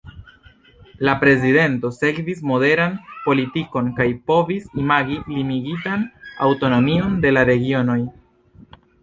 [1.07, 6.09] La prezidento sekvis moderan politikon kaj povis imagi limigitan
[6.49, 8.01] aŭtonomion de la regionoj.